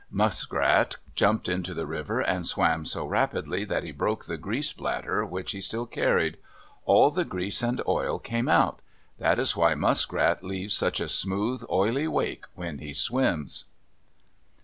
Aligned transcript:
Muskrat 0.09 0.97
jumped 1.13 1.47
into 1.47 1.75
the 1.75 1.85
river 1.85 2.21
and 2.21 2.47
swam 2.47 2.87
so 2.87 3.05
rapidly 3.05 3.63
that 3.65 3.83
he 3.83 3.91
broke 3.91 4.25
the 4.25 4.35
grease 4.35 4.73
bladder 4.73 5.23
which 5.23 5.51
he 5.51 5.61
still 5.61 5.85
carried. 5.85 6.37
All 6.85 7.11
the 7.11 7.23
grease 7.23 7.61
and 7.61 7.83
oil 7.87 8.17
came 8.17 8.49
out. 8.49 8.79
That 9.19 9.37
is 9.37 9.55
why 9.55 9.75
Muskrat 9.75 10.43
leaves 10.43 10.75
such 10.75 10.99
a 10.99 11.07
smooth, 11.07 11.63
oily 11.69 12.07
wake 12.07 12.45
when 12.55 12.79
he 12.79 12.95
swims. 12.95 13.65